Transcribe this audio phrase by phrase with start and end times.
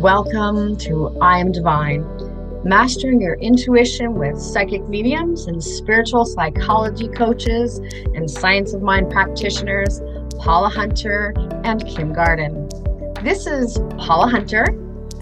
[0.00, 2.06] Welcome to I Am Divine,
[2.64, 7.80] mastering your intuition with psychic mediums and spiritual psychology coaches
[8.14, 10.00] and science of mind practitioners,
[10.38, 12.66] Paula Hunter and Kim Garden.
[13.22, 14.64] This is Paula Hunter.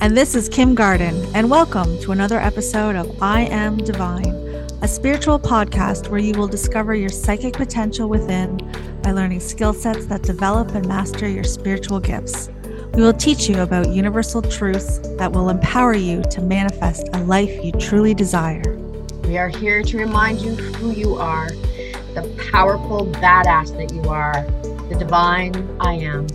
[0.00, 4.32] And this is Kim Garden, and welcome to another episode of I Am Divine,
[4.80, 8.58] a spiritual podcast where you will discover your psychic potential within
[9.02, 12.48] by learning skill sets that develop and master your spiritual gifts.
[12.98, 17.64] We will teach you about universal truths that will empower you to manifest a life
[17.64, 18.76] you truly desire.
[19.22, 24.42] We are here to remind you who you are, the powerful badass that you are,
[24.88, 26.26] the divine I am.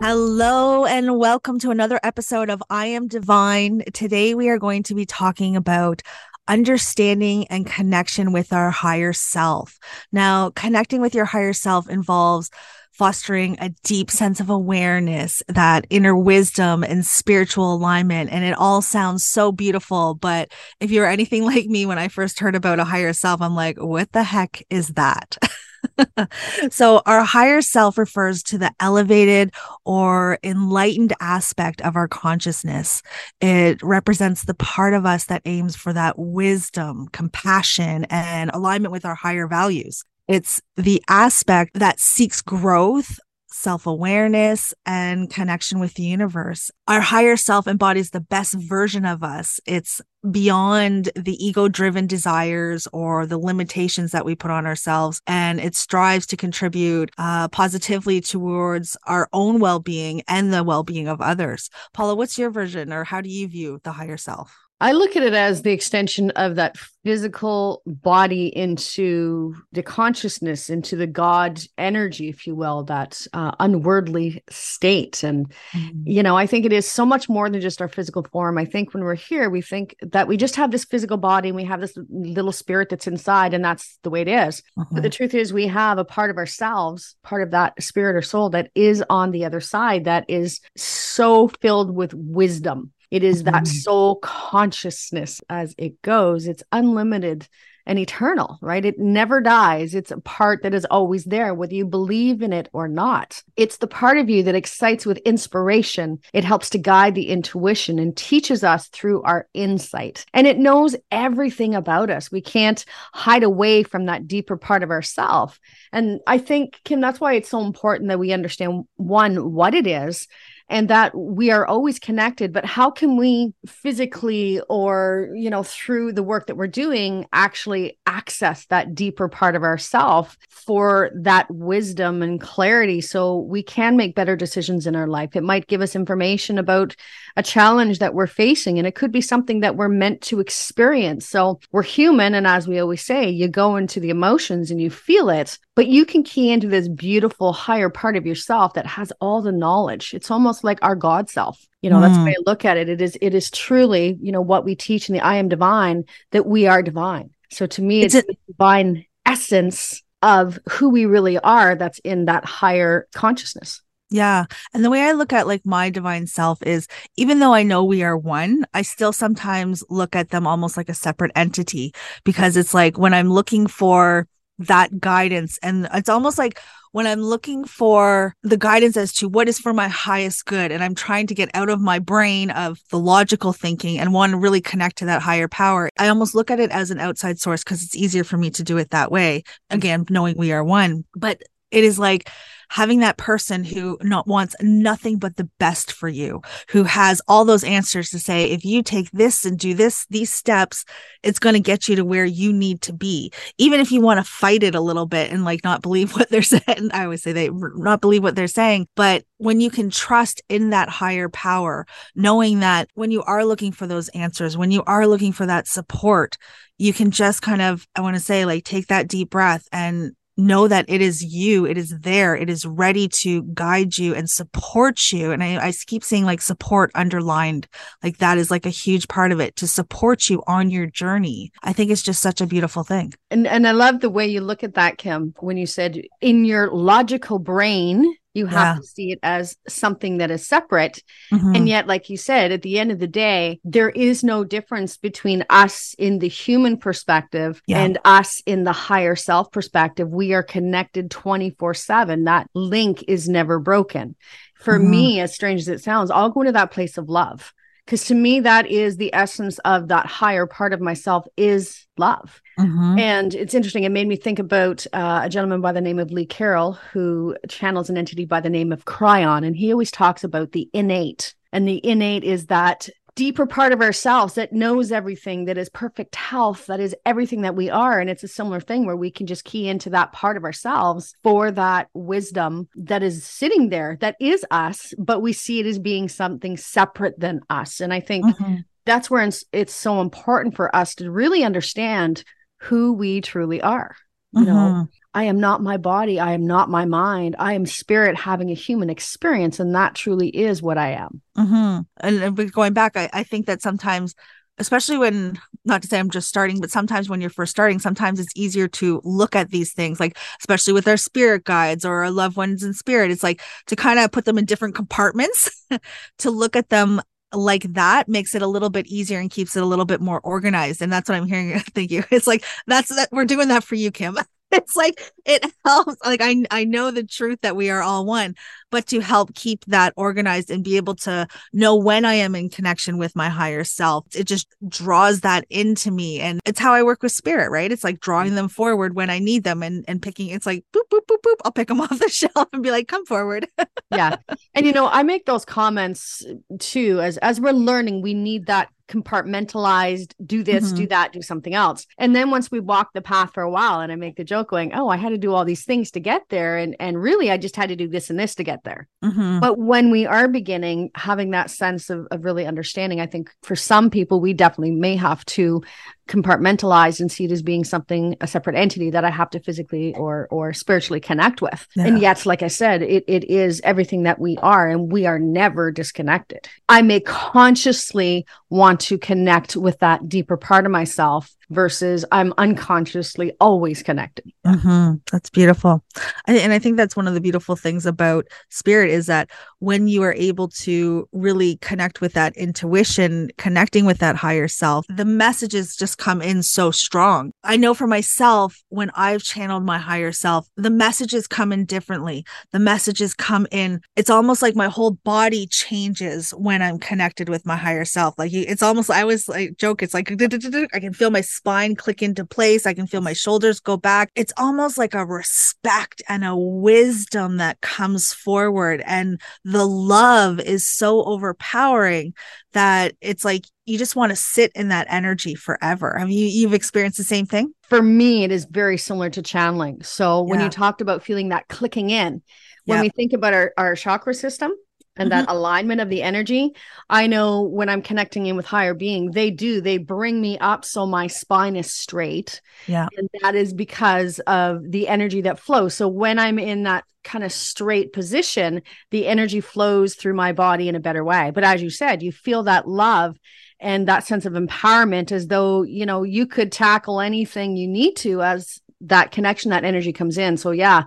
[0.00, 3.82] Hello, and welcome to another episode of I Am Divine.
[3.92, 6.00] Today, we are going to be talking about
[6.48, 9.78] understanding and connection with our higher self.
[10.12, 12.50] Now, connecting with your higher self involves
[12.96, 18.30] fostering a deep sense of awareness, that inner wisdom and spiritual alignment.
[18.32, 20.14] And it all sounds so beautiful.
[20.14, 23.54] But if you're anything like me, when I first heard about a higher self, I'm
[23.54, 25.36] like, what the heck is that?
[26.70, 29.52] so, our higher self refers to the elevated
[29.84, 33.02] or enlightened aspect of our consciousness.
[33.40, 39.04] It represents the part of us that aims for that wisdom, compassion, and alignment with
[39.04, 40.02] our higher values.
[40.28, 43.18] It's the aspect that seeks growth
[43.56, 46.70] self awareness and connection with the universe.
[46.86, 49.60] Our higher self embodies the best version of us.
[49.66, 55.22] It's beyond the ego driven desires or the limitations that we put on ourselves.
[55.26, 60.82] And it strives to contribute uh, positively towards our own well being and the well
[60.82, 61.70] being of others.
[61.92, 64.65] Paula, what's your version or how do you view the higher self?
[64.78, 70.96] I look at it as the extension of that physical body into the consciousness, into
[70.96, 75.22] the God energy, if you will, that uh, unwordly state.
[75.22, 76.02] And, mm-hmm.
[76.04, 78.58] you know, I think it is so much more than just our physical form.
[78.58, 81.56] I think when we're here, we think that we just have this physical body and
[81.56, 84.62] we have this little spirit that's inside, and that's the way it is.
[84.78, 84.94] Mm-hmm.
[84.94, 88.22] But the truth is, we have a part of ourselves, part of that spirit or
[88.22, 93.44] soul that is on the other side that is so filled with wisdom it is
[93.44, 93.64] that mm-hmm.
[93.64, 96.46] soul consciousness as it goes.
[96.46, 97.48] It's unlimited
[97.86, 98.84] and eternal, right?
[98.84, 99.94] It never dies.
[99.94, 103.42] It's a part that is always there, whether you believe in it or not.
[103.56, 106.18] It's the part of you that excites with inspiration.
[106.32, 110.26] It helps to guide the intuition and teaches us through our insight.
[110.34, 112.30] And it knows everything about us.
[112.30, 112.84] We can't
[113.14, 115.60] hide away from that deeper part of ourself.
[115.92, 119.86] And I think, Kim, that's why it's so important that we understand one, what it
[119.86, 120.26] is
[120.68, 126.12] and that we are always connected but how can we physically or you know through
[126.12, 132.22] the work that we're doing actually access that deeper part of ourself for that wisdom
[132.22, 135.36] and clarity so we can make better decisions in our life?
[135.36, 136.96] It might give us information about
[137.36, 141.28] a challenge that we're facing and it could be something that we're meant to experience.
[141.28, 144.90] So we're human and as we always say you go into the emotions and you
[144.90, 149.12] feel it but you can key into this beautiful higher part of yourself that has
[149.20, 150.14] all the knowledge.
[150.14, 152.02] It's almost like our god self you know mm.
[152.02, 154.64] that's the way i look at it it is it is truly you know what
[154.64, 158.14] we teach in the i am divine that we are divine so to me it's,
[158.14, 164.44] it's a divine essence of who we really are that's in that higher consciousness yeah.
[164.72, 166.86] And the way I look at like my divine self is
[167.16, 170.88] even though I know we are one, I still sometimes look at them almost like
[170.88, 171.92] a separate entity
[172.24, 174.28] because it's like when I'm looking for
[174.58, 176.60] that guidance and it's almost like
[176.96, 180.82] when I'm looking for the guidance as to what is for my highest good and
[180.82, 184.38] I'm trying to get out of my brain of the logical thinking and want to
[184.38, 187.62] really connect to that higher power, I almost look at it as an outside source
[187.62, 189.42] because it's easier for me to do it that way.
[189.70, 189.76] Mm.
[189.76, 191.04] Again, knowing we are one.
[191.14, 192.30] But it is like
[192.68, 197.44] having that person who not wants nothing but the best for you, who has all
[197.44, 200.84] those answers to say, if you take this and do this, these steps,
[201.22, 203.32] it's going to get you to where you need to be.
[203.58, 206.28] Even if you want to fight it a little bit and like not believe what
[206.30, 206.90] they're saying.
[206.92, 210.70] I always say they not believe what they're saying, but when you can trust in
[210.70, 215.06] that higher power, knowing that when you are looking for those answers, when you are
[215.06, 216.36] looking for that support,
[216.78, 220.12] you can just kind of, I want to say, like, take that deep breath and
[220.36, 224.28] know that it is you it is there it is ready to guide you and
[224.28, 225.32] support you.
[225.32, 227.68] And I, I keep saying like support underlined
[228.02, 231.52] like that is like a huge part of it to support you on your journey.
[231.62, 233.14] I think it's just such a beautiful thing.
[233.30, 236.44] And and i love the way you look at that kim when you said in
[236.44, 238.80] your logical brain You have Yeah.
[238.80, 241.02] to see it as something that is separate.
[241.32, 241.56] Mhm.
[241.56, 244.98] And yet, like you said, at the end of the day, there is no difference
[244.98, 247.82] between us in the human perspective Yeah.
[247.82, 250.08] and us in the higher self perspective.
[250.10, 252.24] We are connected 24 7.
[252.24, 254.16] That link is never broken.
[254.54, 254.88] For Mhm.
[254.90, 257.52] me, as strange as it sounds, I'll go to that place of love.
[257.86, 262.42] Because to me, that is the essence of that higher part of myself is love.
[262.58, 262.98] Mhm.
[262.98, 263.84] And it's interesting.
[263.84, 267.36] It made me think about uh, a gentleman by the name of Lee Carroll who
[267.48, 269.46] channels an entity by the name of Kryon.
[269.46, 271.34] And he always talks about the innate.
[271.52, 276.14] And the innate is that deeper part of ourselves that knows everything, that is perfect
[276.14, 277.98] health, that is everything that we are.
[277.98, 281.14] And it's a similar thing where we can just key into that part of ourselves
[281.22, 285.78] for that wisdom that is sitting there, that is us, but we see it as
[285.78, 287.80] being something separate than us.
[287.80, 288.64] And I think Mhm.
[288.84, 292.22] that's where it's, it's so important for us to really understand
[292.60, 293.96] who we truly are.
[294.36, 294.88] You know, Mhm.
[295.14, 296.20] I am not my body.
[296.20, 297.36] I am not my mind.
[297.38, 299.58] I am spirit having a human experience.
[299.58, 301.22] And that truly is what I am.
[301.34, 304.14] hmm And, and going back, I, I think that sometimes,
[304.58, 308.20] especially when, not to say I'm just starting, but sometimes when you're first starting, sometimes
[308.20, 312.10] it's easier to look at these things, like especially with our spirit guides or our
[312.10, 313.10] loved ones in spirit.
[313.10, 315.64] It's like to kind of put them in different compartments
[316.18, 317.00] to look at them
[317.32, 320.20] like that makes it a little bit easier and keeps it a little bit more
[320.20, 320.82] organized.
[320.82, 321.58] And that's what I'm hearing.
[321.60, 322.04] Thank you.
[322.10, 324.18] It's like that's that we're doing that for you, Kim.
[324.66, 325.96] It's like it helps.
[326.04, 328.34] Like I I know the truth that we are all one,
[328.70, 332.48] but to help keep that organized and be able to know when I am in
[332.48, 336.20] connection with my higher self, it just draws that into me.
[336.20, 337.70] And it's how I work with spirit, right?
[337.70, 340.88] It's like drawing them forward when I need them and, and picking, it's like boop,
[340.90, 341.36] boop, boop, boop.
[341.44, 343.46] I'll pick them off the shelf and be like, come forward.
[343.90, 344.16] yeah
[344.54, 346.24] and you know i make those comments
[346.58, 351.54] too as as we're learning we need that compartmentalized do this do that do something
[351.54, 351.86] else.
[351.98, 354.50] And then once we walk the path for a while and i make the joke
[354.50, 356.56] going oh i had to do all these things to get there.
[356.56, 358.88] And and really i just had to do this and this to get there.
[359.04, 359.40] Mhm.
[359.40, 363.56] but when we are beginning having that sense of, of really understanding i think for
[363.56, 365.62] some people we definitely may have to
[366.08, 369.94] compartmentalize and see it as being something a separate entity that i have to physically
[369.96, 371.66] or or spiritually connect with.
[371.76, 375.18] And yet like i said it, it is everything that we are and we are
[375.18, 376.48] never disconnected.
[376.68, 383.32] I may consciously want to connect with that deeper part of myself versus i'm unconsciously
[383.40, 385.82] always connected hmm That's beautiful.
[386.26, 390.02] And I think that's one of the beautiful things about spirit is that when you
[390.02, 395.76] are able to really connect with that intuition, connecting with that higher self, the messages
[395.76, 397.32] just come in so strong.
[397.44, 402.24] I know for myself, when I've channeled my higher self, the messages come in differently.
[402.52, 407.46] The messages come in, it's almost like my whole body changes when I'm connected with
[407.46, 408.14] my higher self.
[408.18, 410.10] Like it's almost, I always like joke, it's like
[410.74, 412.66] I can feel my spine click into place.
[412.66, 414.10] I can feel my shoulders go back.
[414.14, 418.82] It's almost like a respect and a wisdom that comes forward.
[418.86, 422.14] And the love is so overpowering
[422.52, 425.96] that it's like you just want to sit in that energy forever.
[425.98, 427.52] Have you you've experienced the same thing?
[427.68, 430.44] for me it is very similar to channeling so when Yeah.
[430.44, 432.22] you talked about feeling that clicking in
[432.64, 432.82] when Yeah.
[432.82, 434.52] we think about our, our chakra system
[434.96, 435.36] and that mm-hmm.
[435.36, 436.54] alignment of the energy
[436.88, 440.64] i know when i'm connecting in with higher being they do they bring me up
[440.64, 442.40] so my spine is straight.
[442.66, 442.88] Yeah.
[442.96, 445.74] and that is because of the energy that flows.
[445.74, 450.68] So when i'm in that kind of straight position the energy flows through my body
[450.68, 451.30] in a better way.
[451.32, 453.18] But as you said you feel that love
[453.60, 457.94] and that sense of empowerment as though you know you could tackle anything you need
[457.96, 460.36] to as that connection that energy comes in.
[460.36, 460.84] So yeah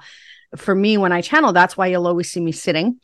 [0.56, 3.00] for me when i channel that's why you'll always see me sitting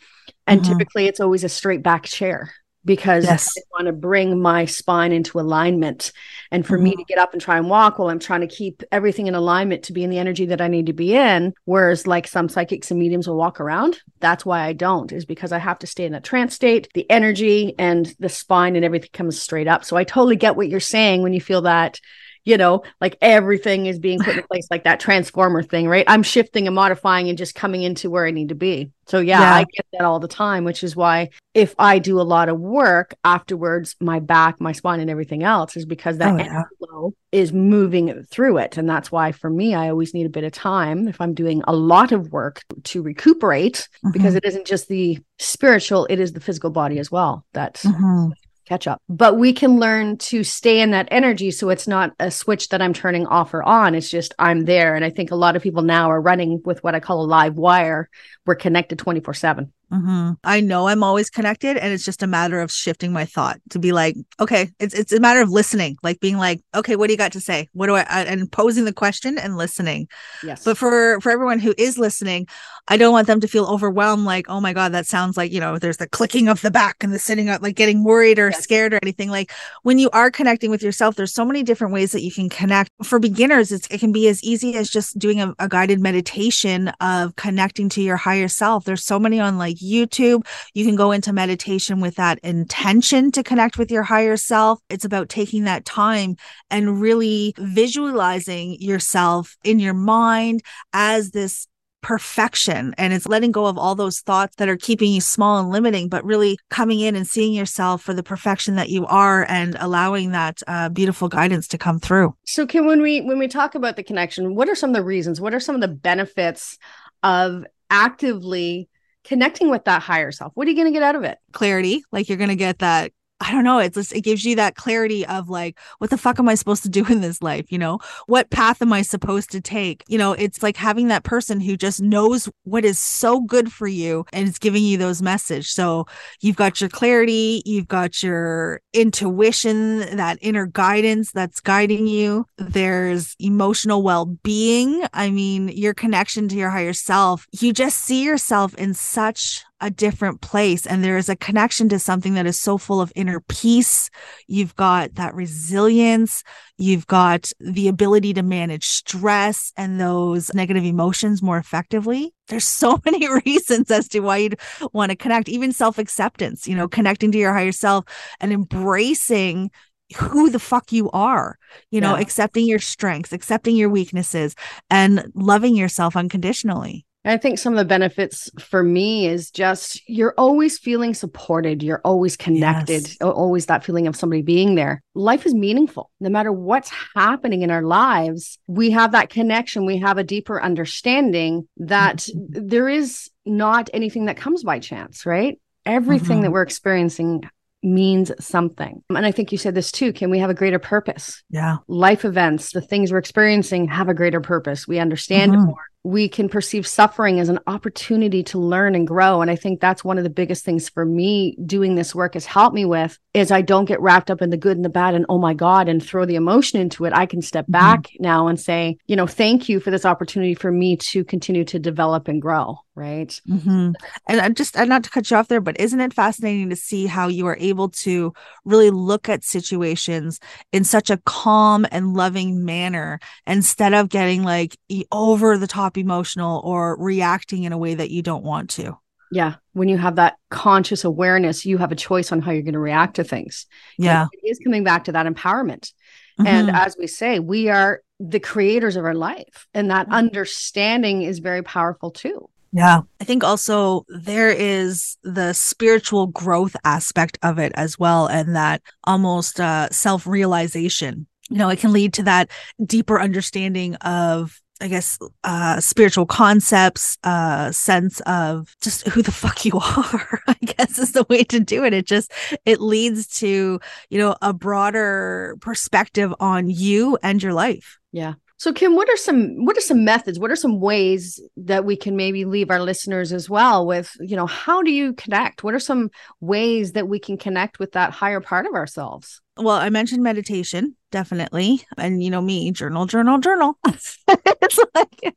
[0.48, 0.68] and Mhm.
[0.68, 2.52] typically it's always a straight back chair
[2.84, 3.52] because Yes.
[3.58, 6.12] I want to bring my spine into alignment.
[6.52, 8.84] And for me to get up and try and walk while I'm trying to keep
[8.92, 11.56] everything in alignment to be in the energy that I need to be in.
[11.64, 15.52] Whereas, like some psychics and mediums will walk around, that's why I don't, is because
[15.52, 19.10] I have to stay in a trance state, the energy and the spine and everything
[19.14, 19.84] comes straight up.
[19.84, 22.00] So I totally get what you're saying when you feel that.
[22.46, 26.06] You know, like everything is being put in place, like that transformer thing, right?
[26.08, 28.92] I'm shifting and modifying and just coming into where I need to be.
[29.08, 29.54] So, yeah, Yeah.
[29.56, 32.60] I get that all the time, which is why if I do a lot of
[32.60, 36.64] work afterwards, my back, my spine, and everything else is because that Oh, yeah.
[36.78, 38.78] flow is moving through it.
[38.78, 41.64] And that's why for me, I always need a bit of time if I'm doing
[41.68, 44.38] a lot of work to recuperate because Mhm.
[44.38, 48.32] it isn't just the spiritual, it is the physical body as well that Mhm.
[48.66, 49.02] Catch up.
[49.08, 52.82] But we can learn to stay in that energy so it's not a switch that
[52.82, 53.96] I'm turning off or on.
[53.96, 54.96] It's just I'm there.
[54.96, 57.28] And I think a lot of people now are running with what I call a
[57.28, 58.10] live wire.
[58.46, 59.72] We're connected 24 7.
[59.92, 60.34] Mm-hmm.
[60.44, 63.80] I know I'm always connected, and it's just a matter of shifting my thought to
[63.80, 67.14] be like, okay, it's it's a matter of listening, like being like, okay, what do
[67.14, 67.70] you got to say?
[67.74, 70.08] What do I and posing the question and listening.
[70.44, 70.64] Yes.
[70.64, 72.48] But for for everyone who is listening,
[72.88, 74.26] I don't want them to feel overwhelmed.
[74.26, 77.04] Like, oh my god, that sounds like you know, there's the clicking of the back
[77.04, 78.64] and the sitting up, like getting worried or yes.
[78.64, 79.30] scared or anything.
[79.30, 79.52] Like
[79.84, 82.90] when you are connecting with yourself, there's so many different ways that you can connect.
[83.04, 86.90] For beginners, it's, it can be as easy as just doing a, a guided meditation
[87.00, 88.86] of connecting to your higher self.
[88.86, 90.46] There's so many on like YouTube.
[90.74, 94.80] You can go into meditation with that intention to connect with your higher self.
[94.90, 96.36] It's about taking that time
[96.70, 100.62] and really visualizing yourself in your mind
[100.94, 101.68] as this
[102.06, 105.72] perfection and it's letting go of all those thoughts that are keeping you small and
[105.72, 109.76] limiting but really coming in and seeing yourself for the perfection that you are and
[109.80, 113.74] allowing that uh, beautiful guidance to come through so kim when we when we talk
[113.74, 116.78] about the connection what are some of the reasons what are some of the benefits
[117.24, 118.88] of actively
[119.26, 120.52] connecting with that higher self.
[120.56, 121.38] What are you going to get out of it?
[121.52, 122.04] Clarity.
[122.12, 123.12] Like you're going to get that
[123.46, 123.78] I don't know.
[123.78, 126.82] It's just, it gives you that clarity of like, what the fuck am I supposed
[126.82, 127.72] to do in this life?
[127.72, 130.04] You know, what path am I supposed to take?
[130.08, 133.88] You know, it's like having that person who just knows what is so good for
[133.88, 135.70] you and it's giving you those message.
[135.70, 136.08] So
[136.42, 142.46] you've got your clarity, you've got your intuition, that inner guidance that's guiding you.
[142.58, 145.06] There's emotional well being.
[145.14, 147.46] I mean, your connection to your higher self.
[147.52, 152.00] You just see yourself in such a different place and there is a connection to
[152.00, 154.10] something that is so full of inner peace.
[154.48, 156.44] You've got that resilience.
[156.80, 162.34] You've got the ability to manage stress and those negative emotions more effectively.
[162.48, 164.60] There's so many reasons as to why you'd
[164.92, 168.06] want to connect, even self acceptance, you know, connecting to your higher self
[168.40, 169.70] and embracing
[170.18, 171.60] who the fuck you are,
[171.92, 172.22] you know, yeah.
[172.22, 174.56] accepting your strengths, accepting your weaknesses,
[174.90, 177.05] and loving yourself unconditionally.
[177.26, 181.82] I think some of the benefits for me is just you're always feeling supported.
[181.82, 183.18] You're always connected, yes.
[183.22, 185.02] always that feeling of somebody being there.
[185.16, 186.12] Life is meaningful.
[186.20, 189.86] No matter what's happening in our lives, we have that connection.
[189.86, 192.68] We have a deeper understanding that mm-hmm.
[192.68, 195.60] there is not anything that comes by chance, right?
[195.86, 196.44] Everything mm-hmm.
[196.44, 197.44] that we're experiencing
[197.82, 199.04] means something.
[199.10, 200.14] And I think you said this too.
[200.14, 201.44] Can we have a greater purpose?
[201.50, 201.78] Yeah.
[201.88, 204.88] Life events, the things we're experiencing have a greater purpose.
[204.88, 205.66] We understand mm-hmm.
[205.66, 209.42] more we can perceive suffering as an opportunity to learn and grow.
[209.42, 212.46] And i think that's one of the biggest things for me doing this work has
[212.46, 215.16] helped me with is i don't get wrapped up in the good and the bad
[215.16, 217.14] and oh my god and throw the emotion into it.
[217.14, 217.72] I can step mm-hmm.
[217.72, 221.66] back now and say you know thank you for this opportunity for me to continue
[221.66, 223.92] to develop and grow right mm-hmm.
[224.30, 226.76] and i'm just and not to cut you off there but isn't it fascinating to
[226.76, 228.34] see how you are able to
[228.64, 230.40] really look at situations
[230.72, 234.78] in such a calm and loving manner instead of getting like
[235.12, 238.98] over the top emotional or reacting in a way that you don't want to.
[239.32, 239.56] Yeah.
[239.74, 242.80] When you have that conscious awareness, you have a choice on how you're going to
[242.80, 243.66] react to things.
[243.98, 244.22] Yeah.
[244.22, 245.92] And it is coming back to that empowerment.
[246.40, 246.48] Mm-hmm.
[246.48, 249.68] And as we say, we are the creators of our life.
[249.74, 250.16] And that mm-hmm.
[250.16, 252.50] understanding is very powerful too.
[252.76, 253.04] Yeah.
[253.22, 258.28] I think also there is the spiritual growth aspect of it as well.
[258.28, 261.26] And that almost uh, self realization.
[261.50, 262.52] You know, it can lead to that
[262.86, 269.64] deeper understanding of I guess, uh, spiritual concepts, uh, sense of just who the fuck
[269.64, 271.94] you are, I guess is the way to do it.
[271.94, 272.34] It just,
[272.66, 273.80] it leads to,
[274.10, 278.00] you know, a broader perspective on you and your life.
[278.12, 278.34] Yeah.
[278.58, 280.40] So Kim, what are some what are some methods?
[280.40, 284.36] What are some ways that we can maybe leave our listeners as well with, you
[284.36, 285.64] know, how do you connect?
[285.64, 286.10] What are some
[286.40, 289.42] ways that we can connect with that higher part of ourselves?
[289.58, 291.82] Well, I mentioned meditation, definitely.
[291.98, 293.78] And you know me, journal, journal, journal.
[293.88, 295.36] it's like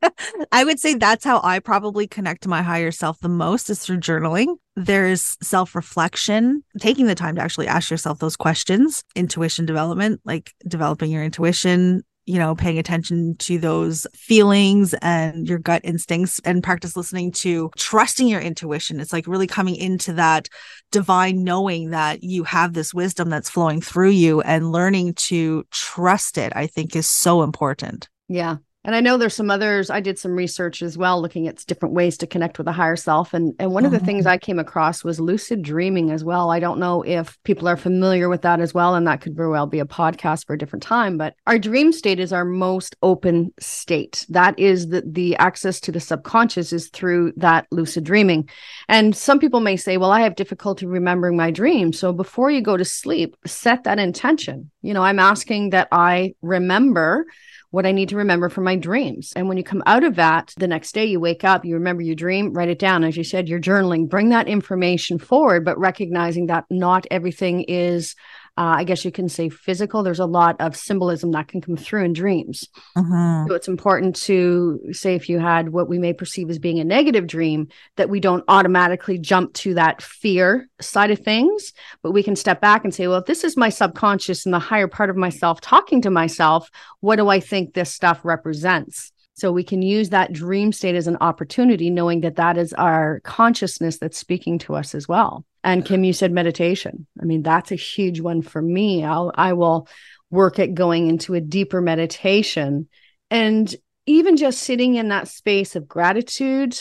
[0.51, 3.81] I would say that's how I probably connect to my higher self the most is
[3.81, 4.57] through journaling.
[4.75, 11.11] There's self-reflection, taking the time to actually ask yourself those questions, intuition development, like developing
[11.11, 16.95] your intuition, you know, paying attention to those feelings and your gut instincts and practice
[16.95, 19.01] listening to trusting your intuition.
[19.01, 20.47] It's like really coming into that
[20.93, 26.37] divine knowing that you have this wisdom that's flowing through you and learning to trust
[26.37, 28.11] it, I think is so important.
[28.29, 28.57] Yeah.
[28.85, 29.91] And I know there's some others.
[29.91, 32.97] I did some research as well, looking at different ways to connect with a higher
[32.97, 33.35] self.
[33.35, 34.33] And and one of the things mm-hmm.
[34.35, 36.51] I came across was lucid dreaming as well.
[36.51, 39.51] I don't know if people are familiar with that as well, and that could very
[39.51, 41.19] well be a podcast for a different time.
[41.19, 44.25] But our dream state is our most open state.
[44.29, 48.49] That is the the access to the subconscious is through that lucid dreaming.
[48.89, 52.63] And some people may say, "Well, I have difficulty remembering my dreams." So before you
[52.63, 54.71] go to sleep, set that intention.
[54.83, 57.27] You know, I'm asking that I remember
[57.71, 59.33] what I need to remember from my dreams.
[59.37, 62.03] And when you come out of that, the next day you wake up, you remember
[62.03, 63.05] your dream, write it down.
[63.05, 68.17] As you said, you're journaling, bring that information forward, but recognizing that not everything is
[68.59, 70.03] uh, I guess you can say physical.
[70.03, 72.67] There's a lot of symbolism that can come through in dreams.
[72.97, 73.47] Mhm.
[73.47, 76.85] So it's important to say if you had what we may perceive as being a
[76.85, 81.73] negative dream, that we don't automatically jump to that fear side of things,
[82.03, 84.59] but we can step back and say, well, if this is my subconscious and the
[84.59, 89.13] higher part of myself talking to myself, what do I think this stuff represents?
[89.39, 93.21] So we can use that dream state as an opportunity, knowing that that is our
[93.21, 95.45] consciousness that's speaking to us as well.
[95.63, 97.07] And Kim, you said meditation.
[97.21, 99.05] I mean, that's a huge one for me.
[99.05, 99.89] I'll, I will
[100.31, 102.89] work at going into a deeper meditation
[103.31, 103.73] and
[104.07, 106.77] even just sitting in that space of gratitude,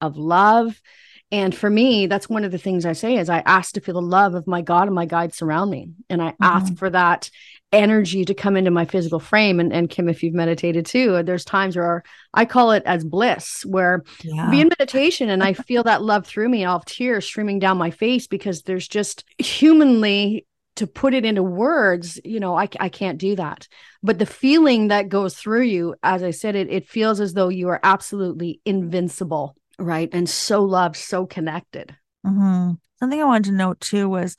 [0.00, 0.80] of love.
[1.30, 3.94] And for me, that's one of the things I say is I ask to feel
[3.94, 5.92] the love of my God and my guides surround me.
[6.10, 6.74] And I ask mm-hmm.
[6.74, 7.30] for that
[7.74, 9.60] energy to come into my physical frame.
[9.60, 12.02] And, and Kim, if you've meditated too, there's times where
[12.32, 14.50] I call it as bliss, where Yeah.
[14.50, 16.64] be in meditation and I feel that love through me.
[16.64, 21.42] I'll have tears streaming down my face because there's just humanly to put it into
[21.42, 23.68] words, you know, I, I can't do that.
[24.02, 27.48] But the feeling that goes through you, as I said, it, it feels as though
[27.48, 30.08] you are absolutely invincible, right?
[30.12, 31.94] And so loved, so connected.
[32.24, 34.36] hmm Something I wanted to note too was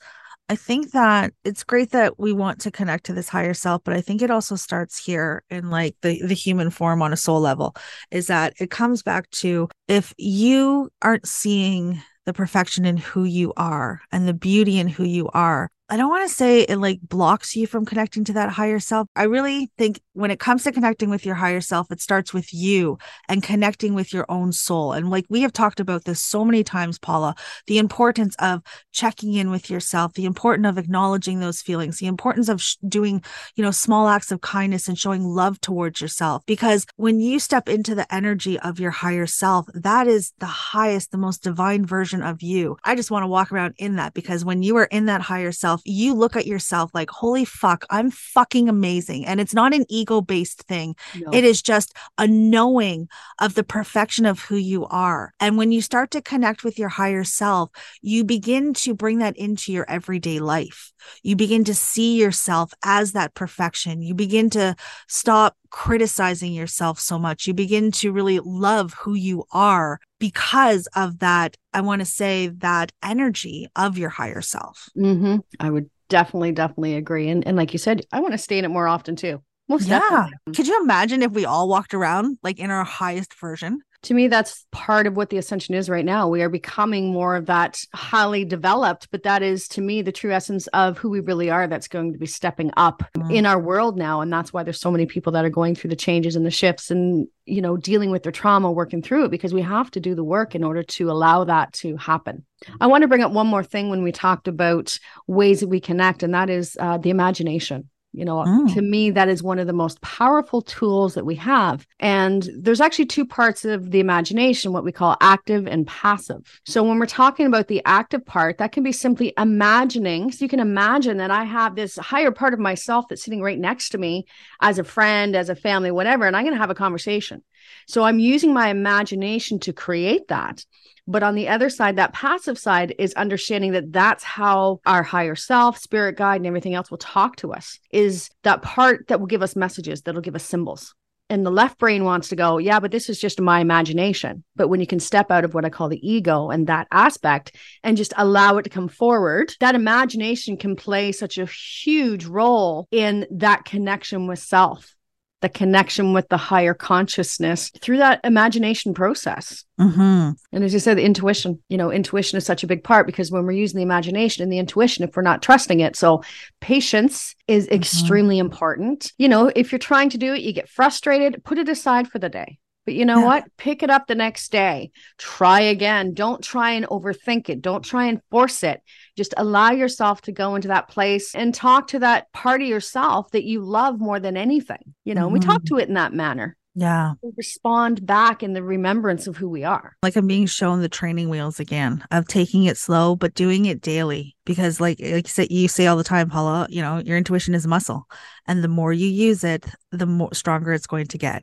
[0.48, 3.96] I think that it's great that we want to connect to this higher self, but
[3.96, 7.40] I think it also starts here in like the, the human form on a soul
[7.40, 7.74] level
[8.12, 13.52] is that it comes back to if you aren't seeing the perfection in who you
[13.56, 15.68] are and the beauty in who you are.
[15.88, 19.06] I don't want to say it like blocks you from connecting to that higher self.
[19.14, 22.52] I really think when it comes to connecting with your higher self, it starts with
[22.52, 24.92] you and connecting with your own soul.
[24.92, 27.36] And like we have talked about this so many times, Paula,
[27.68, 32.48] the importance of checking in with yourself, the importance of acknowledging those feelings, the importance
[32.48, 33.22] of sh- doing,
[33.54, 36.42] you know, small acts of kindness and showing love towards yourself.
[36.46, 41.12] Because when you step into the energy of your higher self, that is the highest,
[41.12, 42.76] the most divine version of you.
[42.82, 45.52] I just want to walk around in that because when you are in that higher
[45.52, 49.26] self, you look at yourself like, holy fuck, I'm fucking amazing.
[49.26, 50.96] And it's not an ego based thing.
[51.14, 51.30] No.
[51.32, 53.08] It is just a knowing
[53.40, 55.32] of the perfection of who you are.
[55.40, 57.70] And when you start to connect with your higher self,
[58.02, 60.92] you begin to bring that into your everyday life.
[61.22, 64.02] You begin to see yourself as that perfection.
[64.02, 64.76] You begin to
[65.08, 67.46] stop criticizing yourself so much.
[67.46, 71.56] You begin to really love who you are because of that.
[71.72, 74.88] I want to say that energy of your higher self.
[74.94, 77.28] hmm I would definitely, definitely agree.
[77.28, 79.42] And, and like you said, I want to stay in it more often too.
[79.68, 79.98] Most Yeah.
[79.98, 80.54] definitely.
[80.54, 83.80] Could you imagine if we all walked around like in our highest version?
[84.02, 86.28] To me that's part of what the ascension is right now.
[86.28, 90.32] We are becoming more of that highly developed but that is to me the true
[90.32, 93.32] essence of who we really are that's going to be stepping up Mhm.
[93.34, 94.20] in our world now.
[94.20, 96.50] And that's why there's so many people that are going through the changes and the
[96.50, 100.00] shifts and you know dealing with their trauma working through it because we have to
[100.00, 102.44] do the work in order to allow that to happen.
[102.80, 105.80] I want to bring up one more thing when we talked about ways that we
[105.80, 108.72] connect and that is uh, the imagination you know, Mm.
[108.74, 111.86] to me, that is one of the most powerful tools that we have.
[112.00, 116.60] And there's actually two parts of the imagination, what we call active and passive.
[116.64, 120.32] So when we're talking about the active part, that can be simply imagining.
[120.32, 123.58] So you can imagine that I have this higher part of myself that's sitting right
[123.58, 124.24] next to me
[124.60, 127.42] as a friend, as a family, whatever, and I'm going to have a conversation.
[127.86, 130.64] So I'm using my imagination to create that.
[131.08, 135.36] But on the other side, that passive side is understanding that that's how our higher
[135.36, 139.26] self, spirit guide, and everything else will talk to us is that part that will
[139.26, 140.94] give us messages, that'll give us symbols.
[141.28, 144.44] And the left brain wants to go, yeah, but this is just my imagination.
[144.54, 147.56] But when you can step out of what I call the ego and that aspect
[147.82, 152.86] and just allow it to come forward, that imagination can play such a huge role
[152.92, 154.94] in that connection with self,
[155.42, 159.64] the connection with the higher consciousness through that imagination process.
[159.78, 160.30] Mm-hmm.
[160.52, 163.30] And as you said, the intuition, you know, intuition is such a big part because
[163.30, 166.22] when we're using the imagination and the intuition, if we're not trusting it, so
[166.60, 169.12] patience is extremely important.
[169.18, 172.18] You know, if you're trying to do it, you get frustrated, put it aside for
[172.18, 172.58] the day.
[172.86, 173.24] But you know Yeah.
[173.26, 173.44] what?
[173.58, 174.92] Pick it up the next day.
[175.18, 176.14] Try again.
[176.14, 177.60] Don't try and overthink it.
[177.60, 178.80] Don't try and force it.
[179.16, 183.30] Just allow yourself to go into that place and talk to that part of yourself
[183.32, 184.94] that you love more than anything.
[185.04, 185.74] You know, and we talk mm-hmm.
[185.76, 186.56] to it in that manner.
[186.78, 187.14] Yeah.
[187.22, 189.96] We respond back in the remembrance of who we are.
[190.02, 193.80] like I'm being shown the training wheels again of taking it slow, but doing it
[193.80, 194.36] daily.
[194.44, 197.54] Because like like you say, you say all the time, Paula, you know, your intuition
[197.54, 198.06] is muscle.
[198.46, 201.42] And the more you use it, the more stronger it's going to get.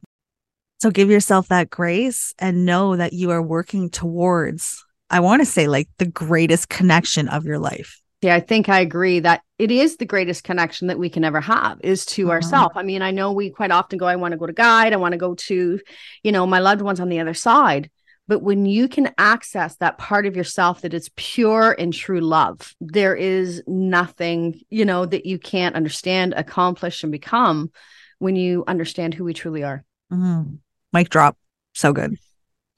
[0.84, 5.46] So give yourself that grace and know that you are working towards, I want to
[5.46, 8.02] say like the greatest connection of your life.
[8.22, 11.40] Yeah, I think I agree that it is the greatest connection that we can ever
[11.40, 12.32] have is to Mhm.
[12.32, 12.74] ourselves.
[12.76, 14.98] I mean, I know we quite often go, I want to go to guide, I
[14.98, 15.80] want to go to,
[16.22, 17.90] you know, my loved ones on the other side.
[18.28, 22.76] But when you can access that part of yourself that is pure and true love,
[22.82, 27.72] there is nothing, you know, that you can't understand, accomplish, and become
[28.20, 29.86] when you understand who we truly are.
[30.12, 30.60] Mhm.
[30.94, 31.38] Mic drop.
[31.74, 32.18] So good.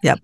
[0.01, 0.19] Yep.